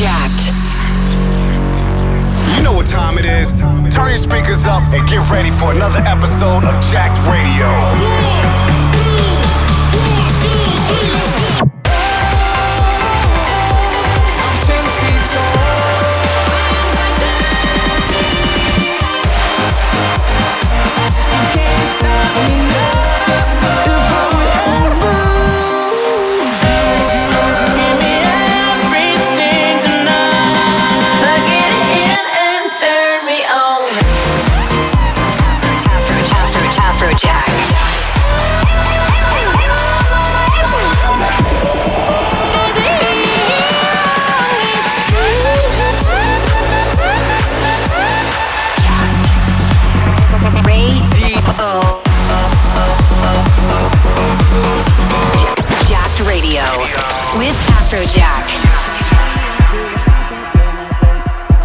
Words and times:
Jacked. 0.00 0.54
You 2.56 2.62
know 2.62 2.72
what 2.72 2.86
time 2.86 3.18
it 3.18 3.26
is. 3.26 3.52
Turn 3.94 4.08
your 4.08 4.16
speakers 4.16 4.66
up 4.66 4.82
and 4.94 5.06
get 5.06 5.30
ready 5.30 5.50
for 5.50 5.72
another 5.72 6.00
episode 6.06 6.64
of 6.64 6.80
Jacked 6.80 7.18
Radio. 7.28 8.79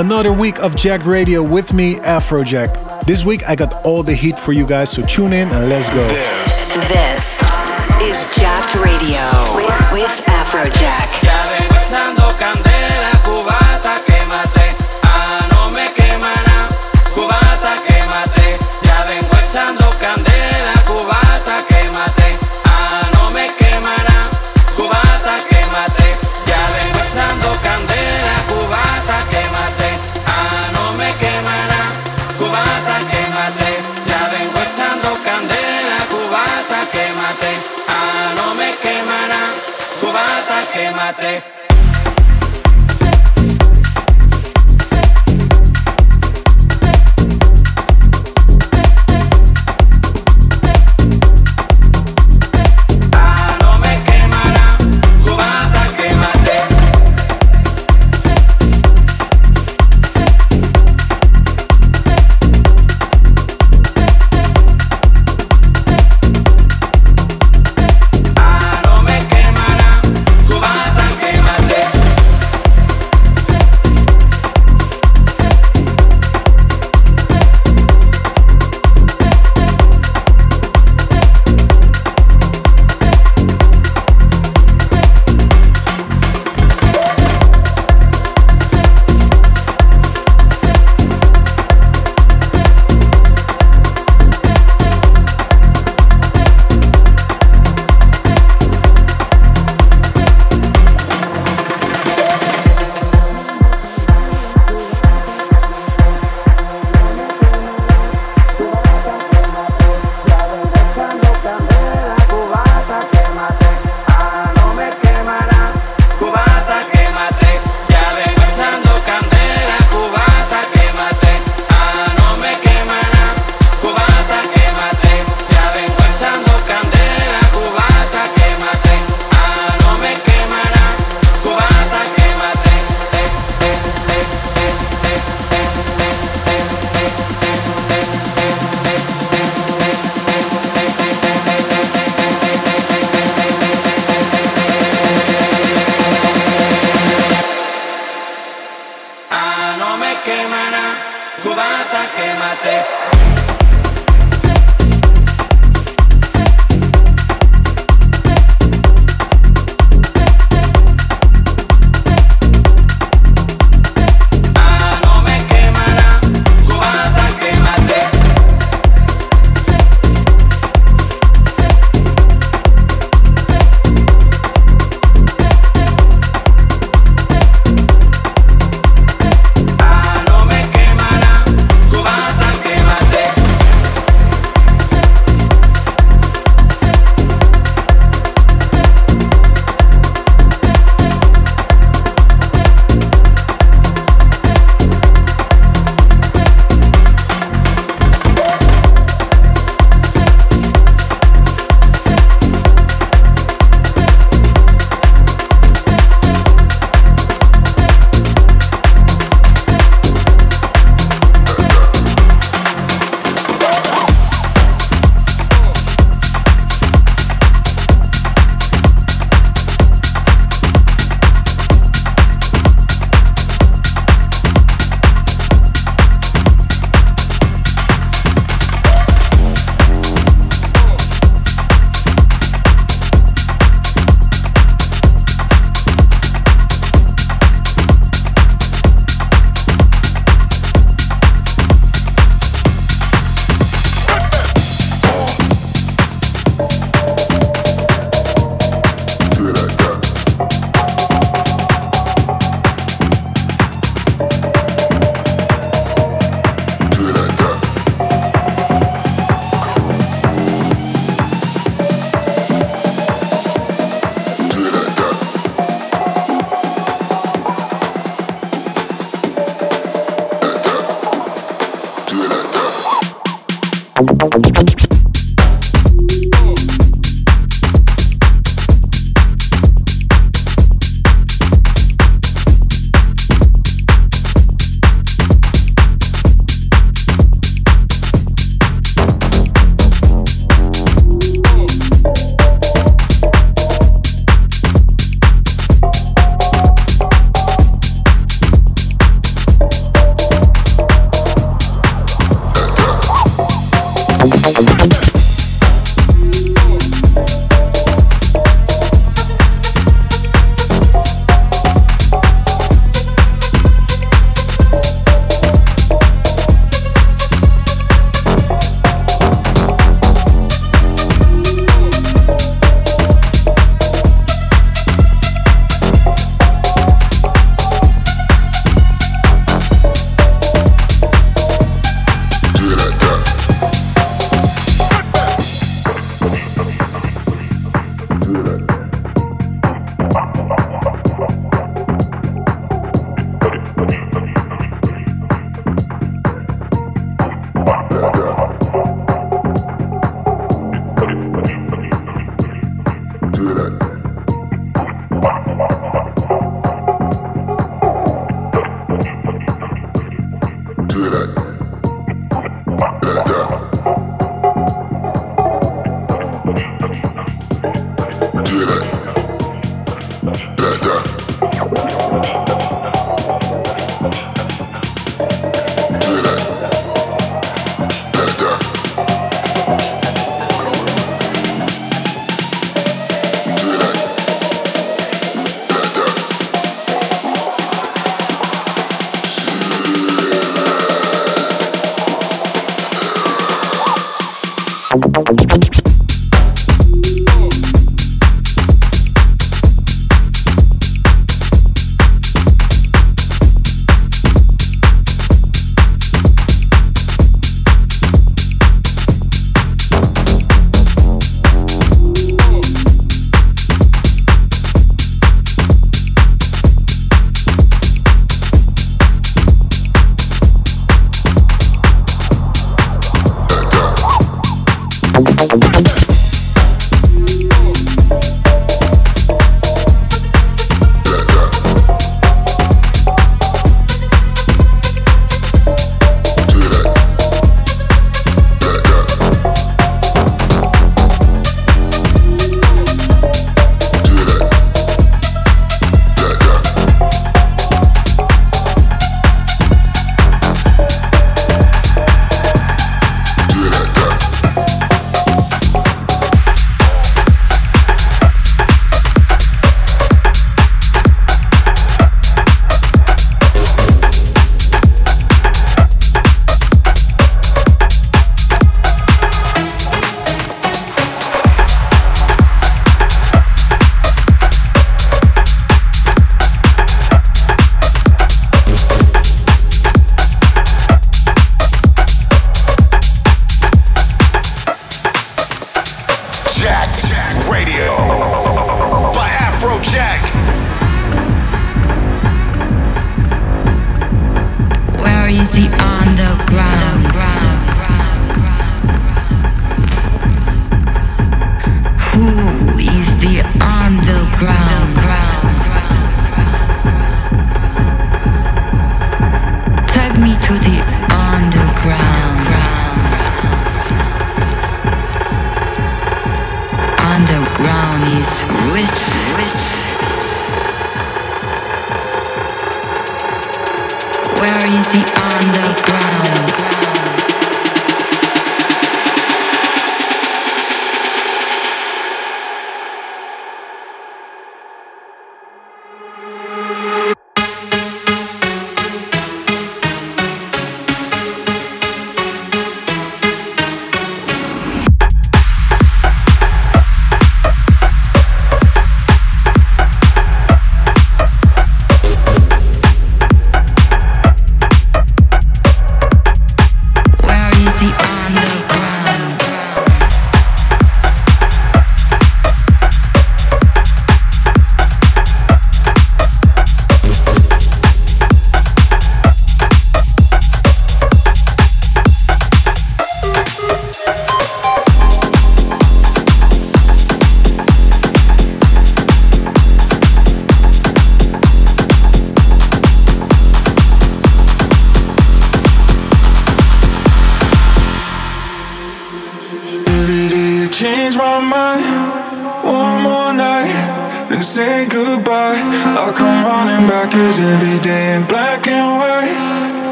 Another 0.00 0.32
week 0.32 0.62
of 0.62 0.74
Jacked 0.76 1.04
Radio 1.04 1.42
with 1.42 1.74
me, 1.74 1.96
Afrojack. 1.96 3.06
This 3.06 3.22
week 3.22 3.42
I 3.46 3.54
got 3.54 3.84
all 3.84 4.02
the 4.02 4.14
heat 4.14 4.38
for 4.38 4.54
you 4.54 4.66
guys, 4.66 4.90
so 4.90 5.04
tune 5.04 5.34
in 5.34 5.50
and 5.50 5.68
let's 5.68 5.90
go. 5.90 6.08
This, 6.08 6.72
this 6.88 7.38
is 8.00 8.24
Jacked 8.34 8.76
Radio 8.76 9.20
with 9.92 10.24
Afrojack. 10.24 11.59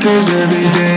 cause 0.00 0.30
every 0.30 0.64
day 0.72 0.89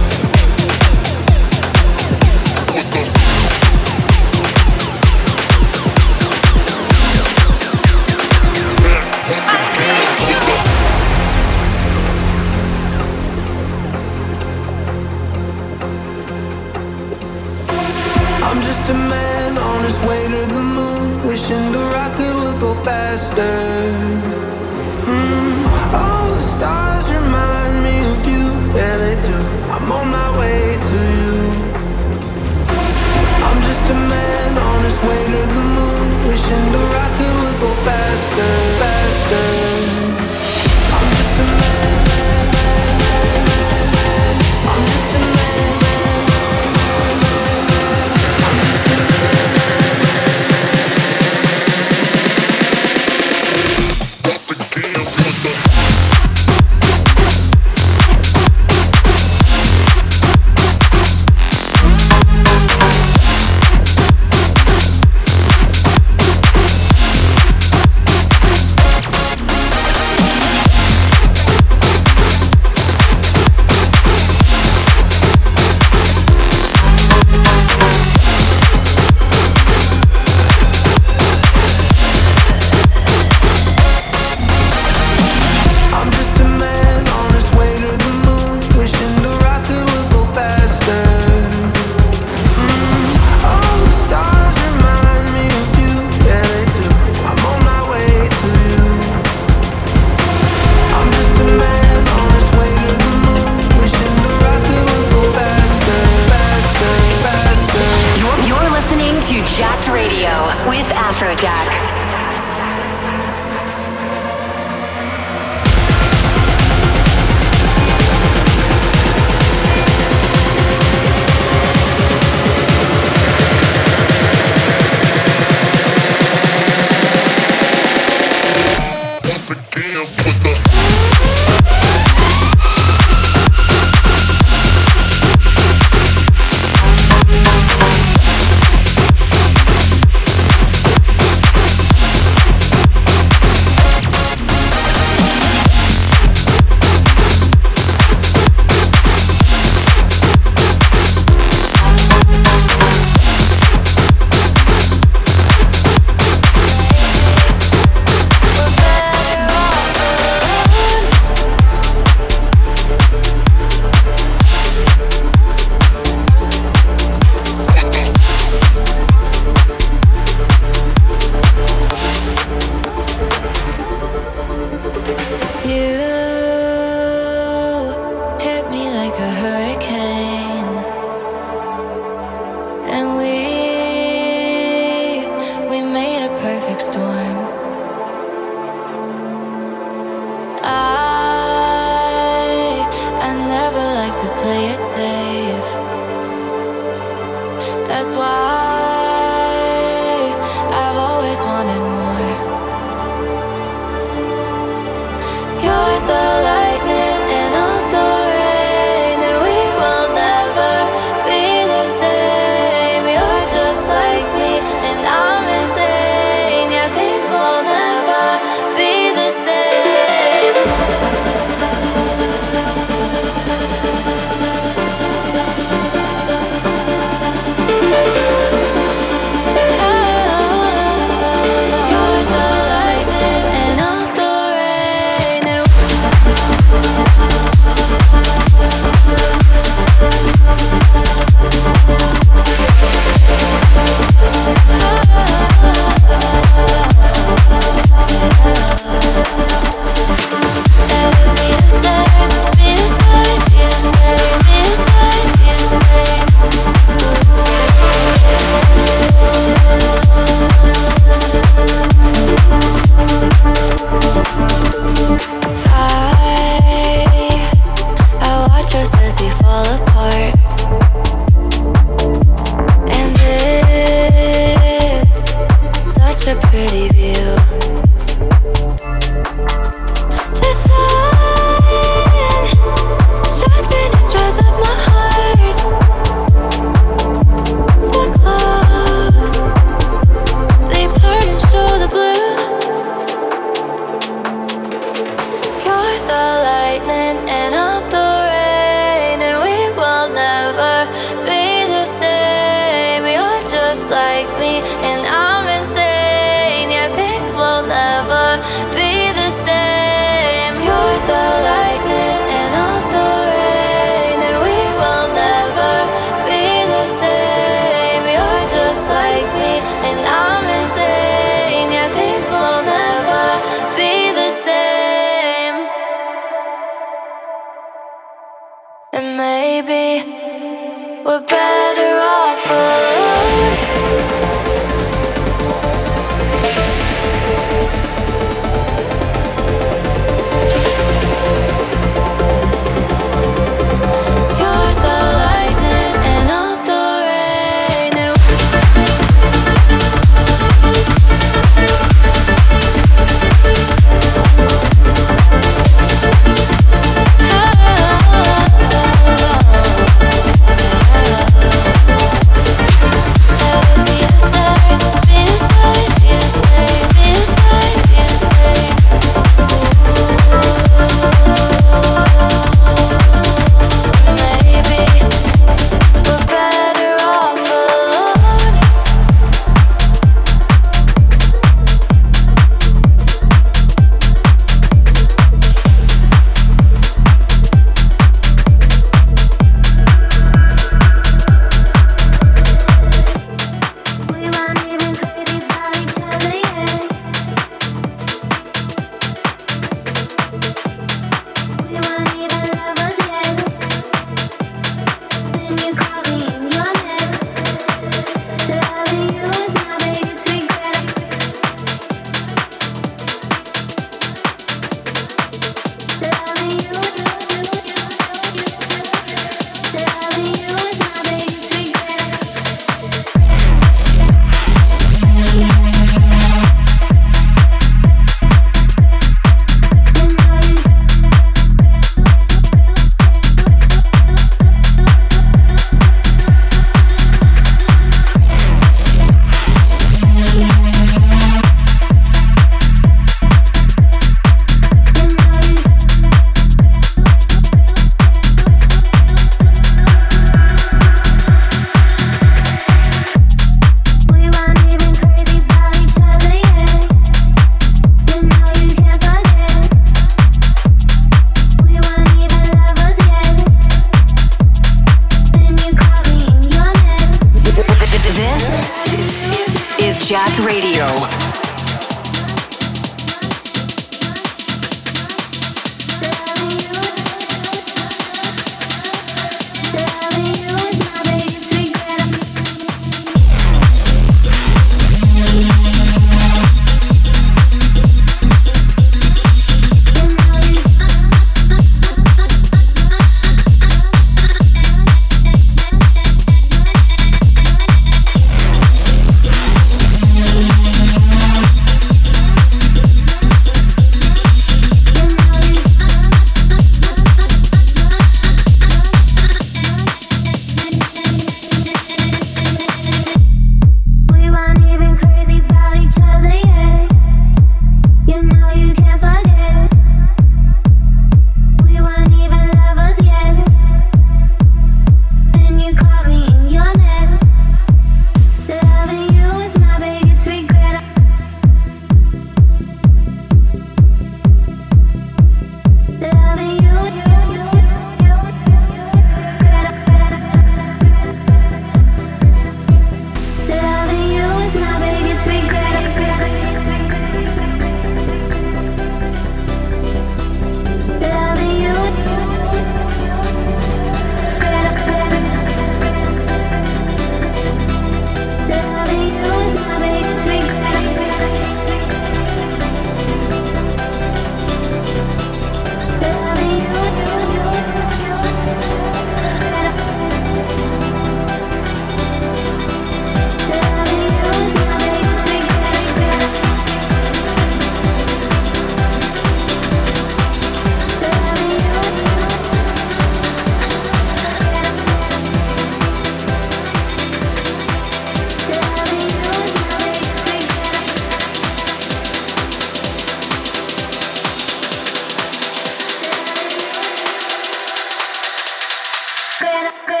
go. 599.87 600.00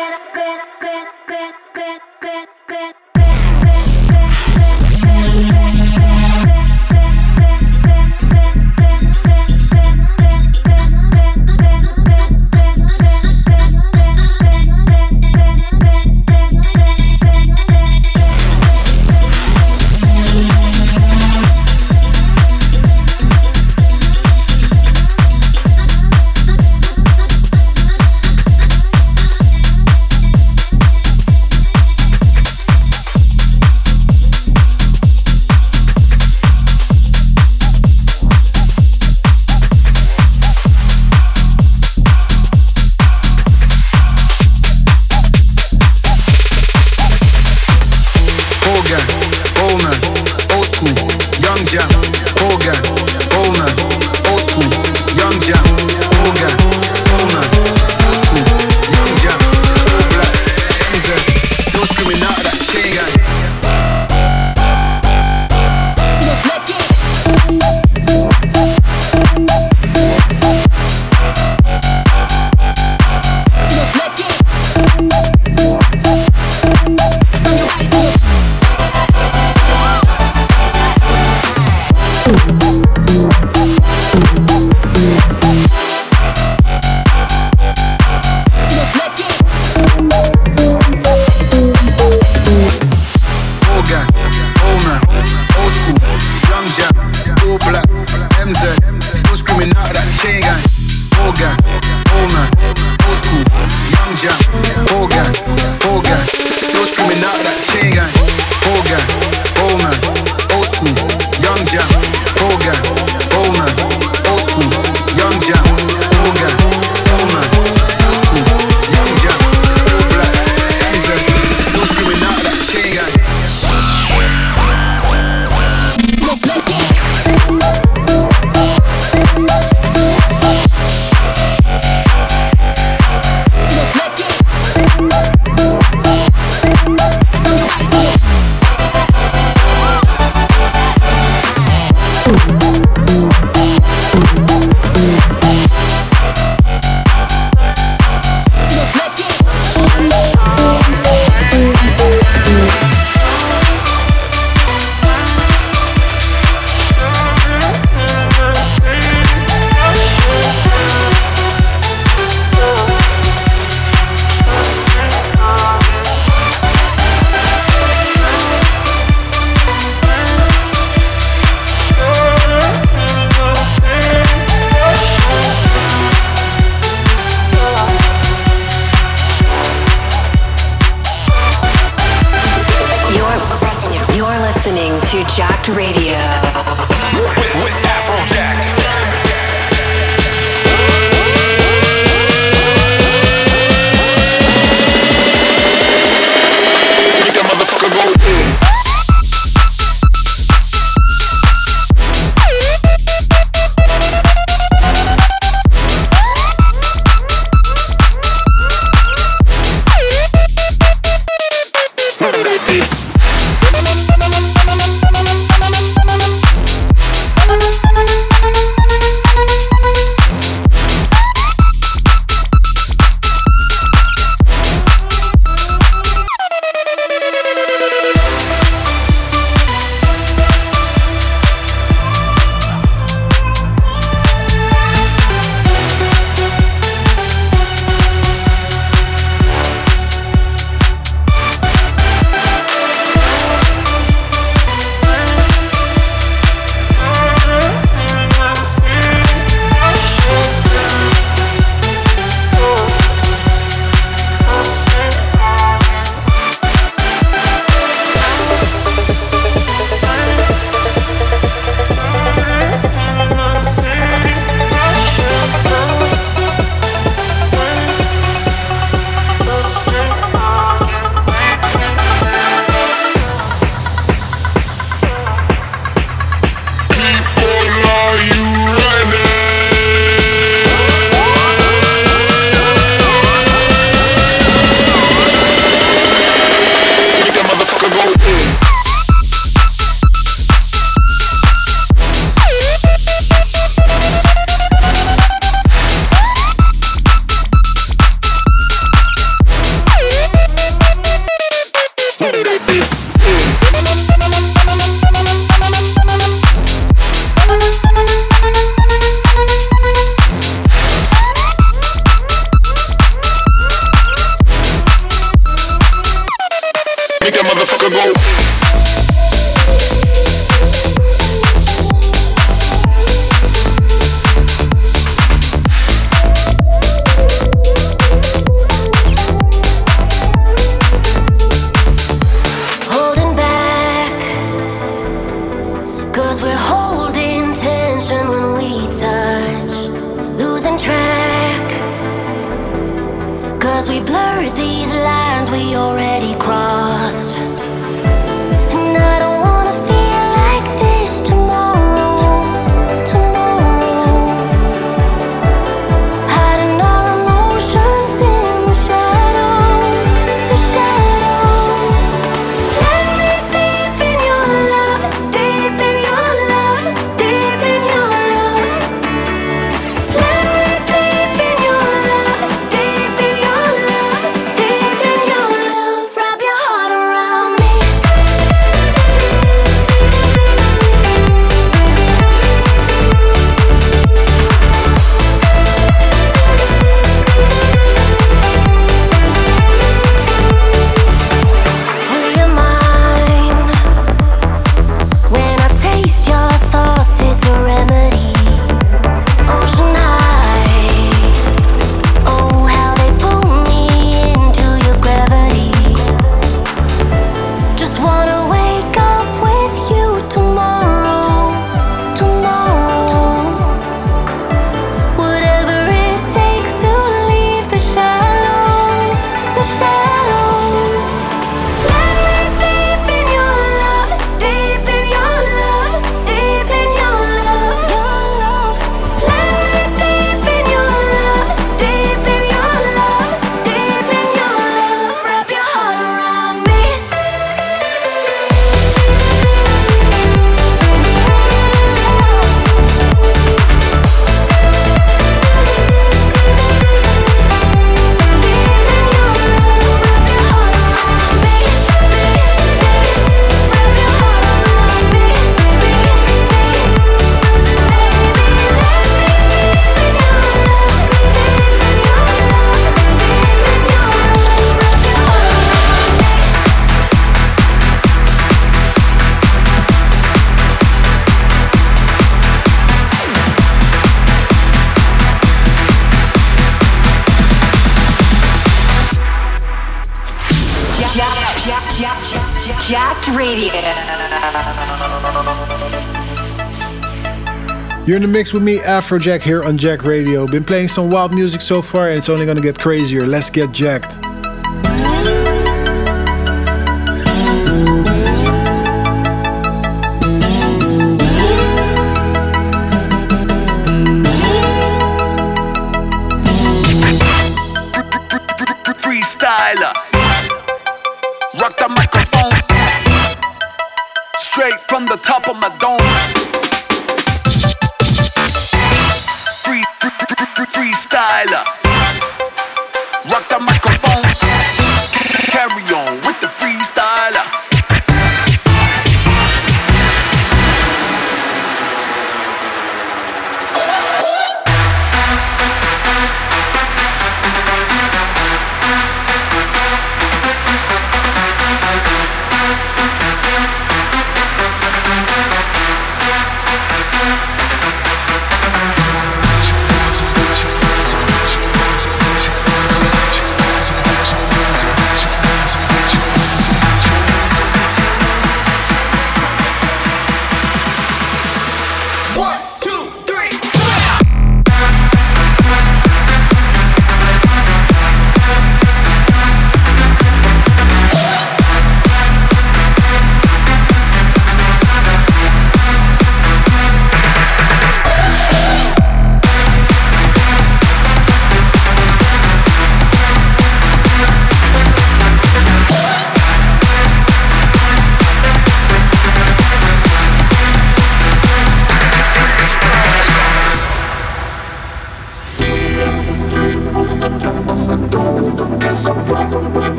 You're 488.11 488.17
in 488.17 488.23
the 488.23 488.27
mix 488.27 488.51
with 488.51 488.61
me, 488.61 488.79
Afrojack, 488.79 489.41
here 489.41 489.63
on 489.63 489.77
Jacked 489.77 490.03
Radio. 490.03 490.45
Been 490.45 490.65
playing 490.65 490.89
some 490.89 491.09
wild 491.09 491.33
music 491.33 491.61
so 491.61 491.81
far, 491.81 492.09
and 492.09 492.17
it's 492.17 492.27
only 492.27 492.45
gonna 492.45 492.59
get 492.59 492.77
crazier. 492.77 493.25
Let's 493.25 493.49
get 493.49 493.71
jacked. 493.71 494.30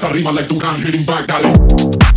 hasta 0.00 0.08
arriba, 0.08 0.32
like 0.32 0.48
tu 0.48 0.58
hand, 0.60 0.84
hitting 0.84 1.04
back, 1.04 1.26
dale. 1.26 2.09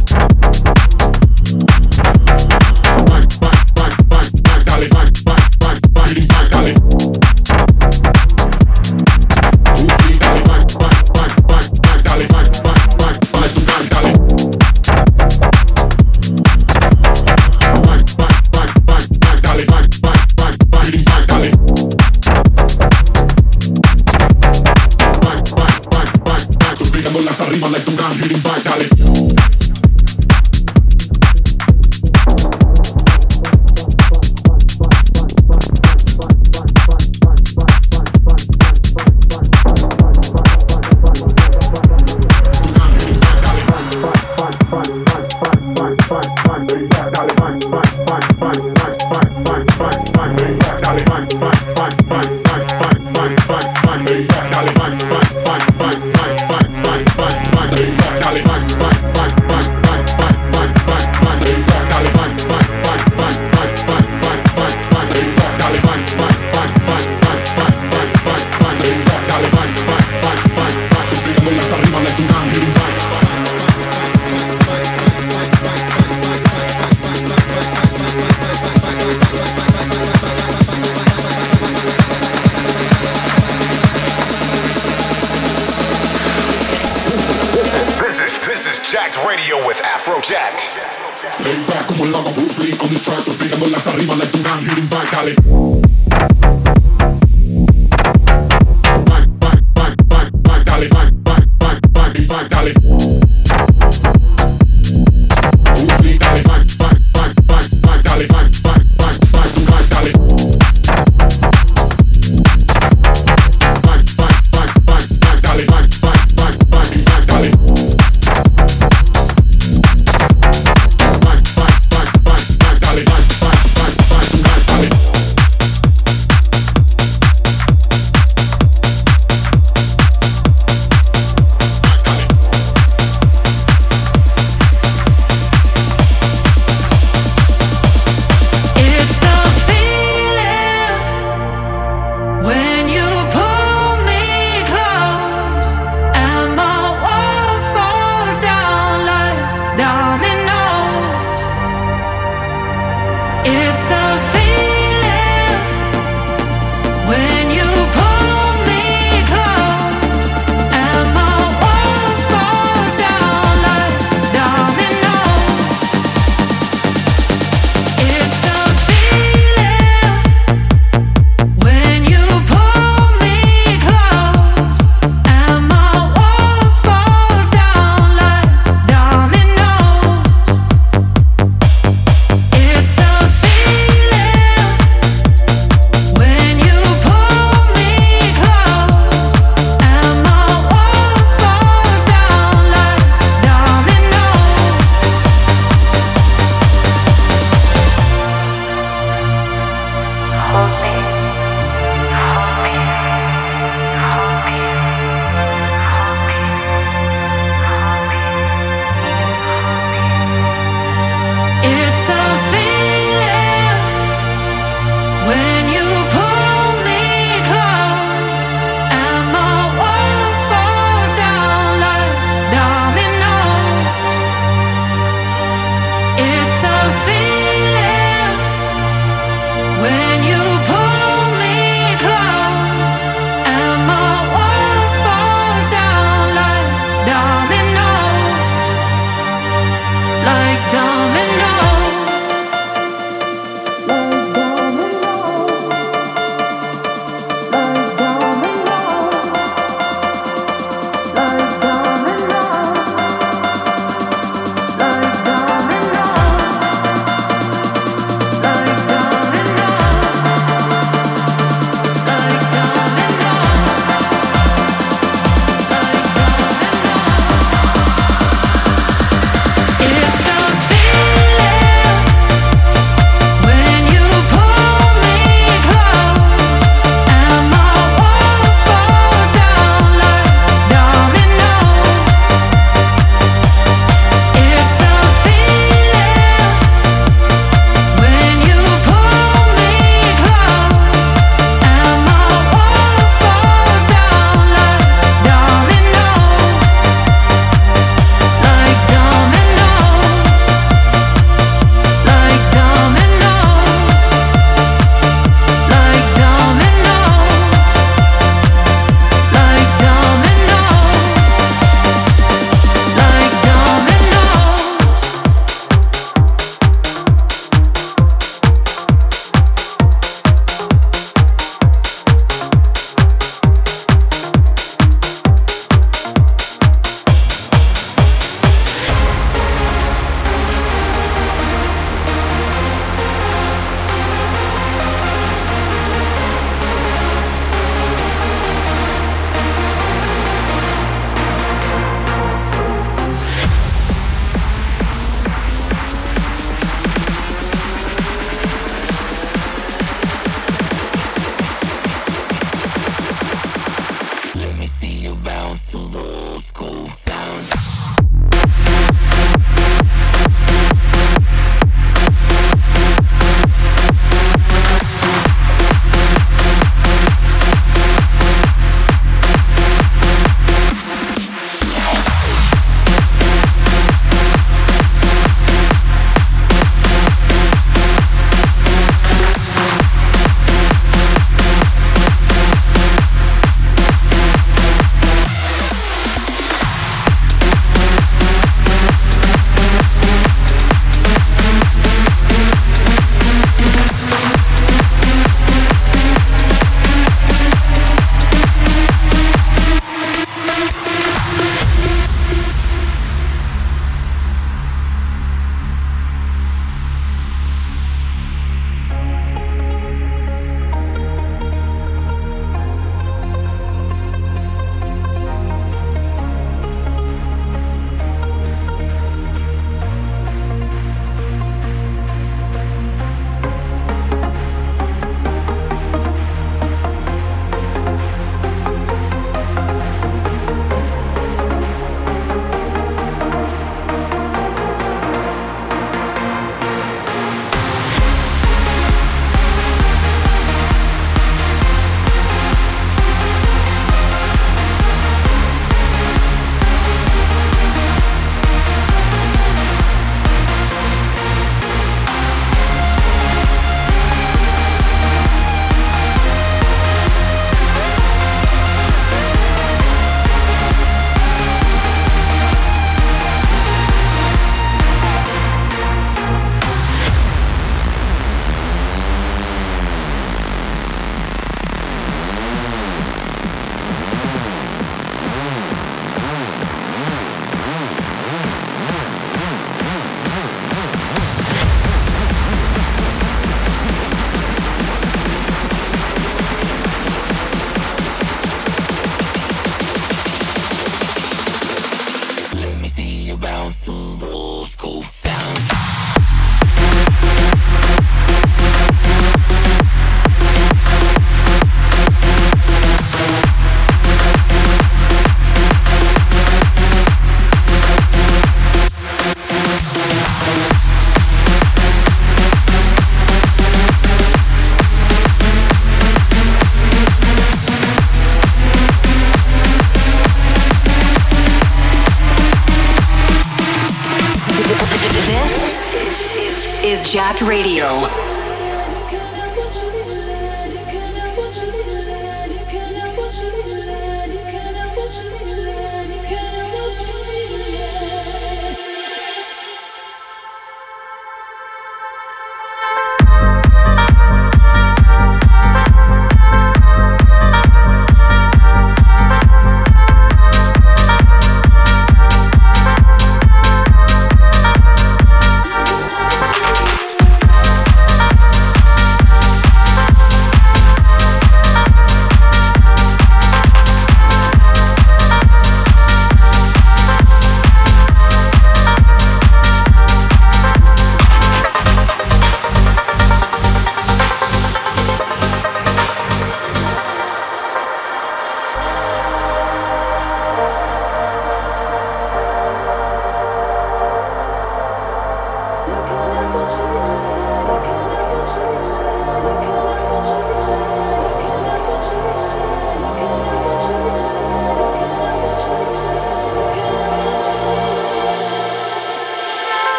arrivo, 93.64 93.70
la 93.70 93.91
arriva, 93.91 94.16
la 94.16 94.26
dura, 94.26 94.59
you 94.59 94.78
invite, 94.78 95.09
dale. 95.09 95.82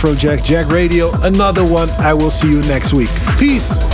Afrojack 0.00 0.42
Jacked 0.42 0.70
Radio. 0.70 1.10
Another 1.20 1.62
one. 1.62 1.90
I 1.90 2.14
will 2.14 2.30
see 2.30 2.48
you 2.48 2.62
next 2.62 2.94
week. 2.94 3.10
Peace. 3.38 3.89